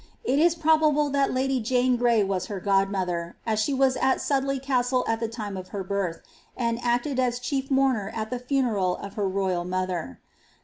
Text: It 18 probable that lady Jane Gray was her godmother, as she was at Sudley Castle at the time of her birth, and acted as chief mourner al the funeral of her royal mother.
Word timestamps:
It 0.23 0.39
18 0.39 0.59
probable 0.61 1.09
that 1.11 1.31
lady 1.31 1.59
Jane 1.59 1.95
Gray 1.95 2.23
was 2.23 2.47
her 2.47 2.59
godmother, 2.59 3.35
as 3.45 3.59
she 3.59 3.71
was 3.71 3.95
at 3.97 4.19
Sudley 4.19 4.59
Castle 4.59 5.05
at 5.07 5.19
the 5.19 5.27
time 5.27 5.55
of 5.55 5.67
her 5.67 5.83
birth, 5.83 6.21
and 6.57 6.79
acted 6.81 7.19
as 7.19 7.37
chief 7.37 7.69
mourner 7.69 8.11
al 8.15 8.25
the 8.25 8.39
funeral 8.39 8.95
of 8.97 9.13
her 9.13 9.29
royal 9.29 9.63
mother. 9.63 10.19